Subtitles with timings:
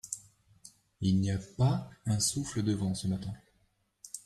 [1.01, 3.33] Il n'y a pas un souffle de vent ce matin.